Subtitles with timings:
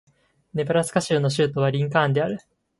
[0.55, 2.39] ネブラスカ州の州都はリンカーンである